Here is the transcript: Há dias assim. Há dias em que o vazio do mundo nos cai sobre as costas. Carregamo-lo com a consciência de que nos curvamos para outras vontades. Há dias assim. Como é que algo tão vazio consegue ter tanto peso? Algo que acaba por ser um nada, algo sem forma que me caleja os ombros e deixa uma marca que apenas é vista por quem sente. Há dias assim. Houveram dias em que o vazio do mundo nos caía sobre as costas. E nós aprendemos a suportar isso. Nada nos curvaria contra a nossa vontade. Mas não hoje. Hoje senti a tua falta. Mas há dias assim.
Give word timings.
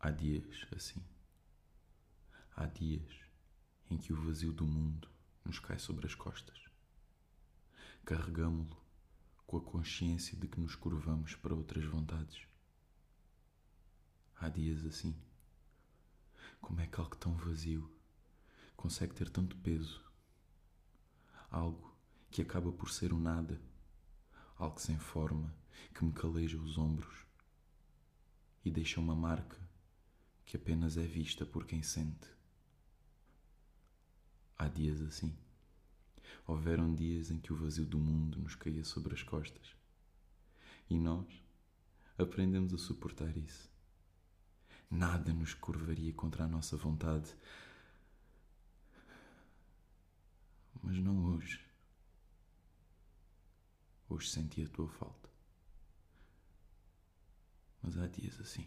Há 0.00 0.12
dias 0.12 0.64
assim. 0.76 1.04
Há 2.54 2.66
dias 2.66 3.12
em 3.90 3.98
que 3.98 4.12
o 4.12 4.22
vazio 4.24 4.52
do 4.52 4.64
mundo 4.64 5.10
nos 5.44 5.58
cai 5.58 5.76
sobre 5.76 6.06
as 6.06 6.14
costas. 6.14 6.56
Carregamo-lo 8.04 8.80
com 9.44 9.56
a 9.56 9.60
consciência 9.60 10.38
de 10.38 10.46
que 10.46 10.60
nos 10.60 10.76
curvamos 10.76 11.34
para 11.34 11.52
outras 11.52 11.84
vontades. 11.84 12.46
Há 14.36 14.48
dias 14.48 14.84
assim. 14.84 15.20
Como 16.60 16.80
é 16.80 16.86
que 16.86 17.00
algo 17.00 17.16
tão 17.16 17.34
vazio 17.34 17.92
consegue 18.76 19.14
ter 19.14 19.28
tanto 19.28 19.56
peso? 19.56 20.00
Algo 21.50 21.92
que 22.30 22.42
acaba 22.42 22.70
por 22.70 22.92
ser 22.92 23.12
um 23.12 23.18
nada, 23.18 23.60
algo 24.56 24.80
sem 24.80 24.96
forma 24.96 25.52
que 25.92 26.04
me 26.04 26.12
caleja 26.12 26.56
os 26.56 26.78
ombros 26.78 27.26
e 28.64 28.70
deixa 28.70 29.00
uma 29.00 29.16
marca 29.16 29.67
que 30.48 30.56
apenas 30.56 30.96
é 30.96 31.02
vista 31.02 31.44
por 31.44 31.66
quem 31.66 31.82
sente. 31.82 32.26
Há 34.56 34.66
dias 34.66 35.02
assim. 35.02 35.36
Houveram 36.46 36.94
dias 36.94 37.30
em 37.30 37.38
que 37.38 37.52
o 37.52 37.56
vazio 37.56 37.84
do 37.84 37.98
mundo 37.98 38.38
nos 38.38 38.54
caía 38.54 38.82
sobre 38.82 39.12
as 39.12 39.22
costas. 39.22 39.76
E 40.88 40.98
nós 40.98 41.26
aprendemos 42.16 42.72
a 42.72 42.78
suportar 42.78 43.36
isso. 43.36 43.70
Nada 44.90 45.34
nos 45.34 45.52
curvaria 45.52 46.14
contra 46.14 46.44
a 46.44 46.48
nossa 46.48 46.78
vontade. 46.78 47.36
Mas 50.82 50.96
não 50.96 51.26
hoje. 51.26 51.62
Hoje 54.08 54.30
senti 54.30 54.62
a 54.62 54.68
tua 54.70 54.88
falta. 54.88 55.28
Mas 57.82 57.98
há 57.98 58.06
dias 58.06 58.40
assim. 58.40 58.66